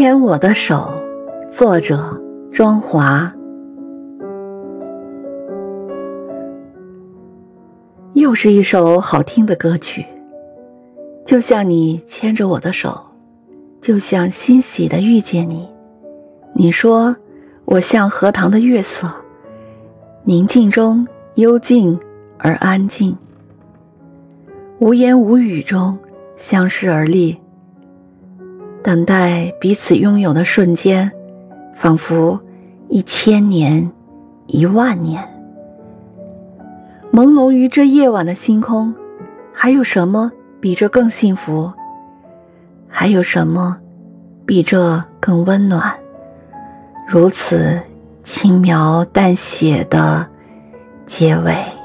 [0.00, 0.94] 牵我的手，
[1.50, 2.18] 作者
[2.50, 3.30] 庄华。
[8.14, 10.06] 又是一首好听的歌曲，
[11.26, 12.98] 就像你牵着我的手，
[13.82, 15.70] 就像欣喜的遇见你。
[16.54, 17.14] 你说
[17.66, 19.06] 我像荷塘的月色，
[20.24, 22.00] 宁静中幽静
[22.38, 23.18] 而安静，
[24.78, 25.98] 无言无语中
[26.38, 27.36] 相视而立。
[28.82, 31.12] 等待彼此拥有的瞬间，
[31.76, 32.40] 仿佛
[32.88, 33.90] 一千年、
[34.46, 35.28] 一万年。
[37.12, 38.94] 朦胧于这夜晚的星空，
[39.52, 41.72] 还有什么比这更幸福？
[42.88, 43.76] 还有什么
[44.46, 45.94] 比这更温暖？
[47.06, 47.80] 如此
[48.24, 50.26] 轻描淡写的
[51.06, 51.79] 结尾。